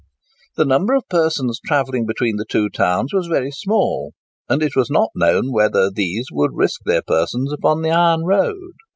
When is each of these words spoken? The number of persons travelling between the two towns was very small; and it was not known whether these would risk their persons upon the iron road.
The 0.57 0.65
number 0.65 0.95
of 0.95 1.07
persons 1.09 1.59
travelling 1.63 2.07
between 2.07 2.37
the 2.37 2.45
two 2.49 2.69
towns 2.69 3.13
was 3.13 3.27
very 3.27 3.51
small; 3.51 4.13
and 4.49 4.63
it 4.63 4.75
was 4.75 4.89
not 4.89 5.11
known 5.13 5.51
whether 5.51 5.91
these 5.91 6.29
would 6.31 6.55
risk 6.55 6.81
their 6.87 7.03
persons 7.03 7.53
upon 7.53 7.83
the 7.83 7.91
iron 7.91 8.23
road. 8.25 8.73